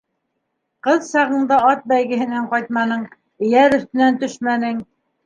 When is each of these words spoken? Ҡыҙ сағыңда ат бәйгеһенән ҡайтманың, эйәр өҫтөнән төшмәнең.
Ҡыҙ 0.85 1.01
сағыңда 1.07 1.59
ат 1.71 1.83
бәйгеһенән 1.91 2.47
ҡайтманың, 2.53 3.05
эйәр 3.49 3.77
өҫтөнән 3.79 4.19
төшмәнең. 4.25 4.81